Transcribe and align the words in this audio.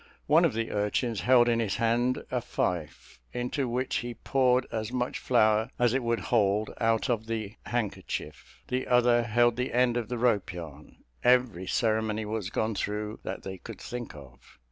One 0.25 0.45
of 0.45 0.53
the 0.53 0.71
urchins 0.71 1.21
held 1.21 1.47
in 1.47 1.59
his 1.59 1.75
hand 1.75 2.23
a 2.31 2.41
fife, 2.41 3.19
into 3.33 3.69
which 3.69 3.97
he 3.97 4.15
poured 4.15 4.65
as 4.71 4.91
much 4.91 5.19
flour 5.19 5.69
as 5.77 5.93
it 5.93 6.01
would 6.01 6.19
hold 6.33 6.71
out 6.81 7.07
of 7.07 7.27
the 7.27 7.53
handkerchief, 7.67 8.63
the 8.67 8.87
other 8.87 9.21
held 9.21 9.57
the 9.57 9.71
end 9.71 9.97
of 9.97 10.09
the 10.09 10.17
rope 10.17 10.53
yarn: 10.53 11.03
every 11.23 11.67
ceremony 11.67 12.25
was 12.25 12.49
gone 12.49 12.73
through 12.73 13.19
that 13.21 13.43
they 13.43 13.59
could 13.59 13.79
think 13.79 14.15
of. 14.15 14.57